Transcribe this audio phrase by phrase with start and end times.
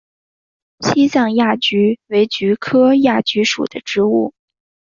[0.79, 4.33] 西藏亚菊为菊科亚菊属的植物。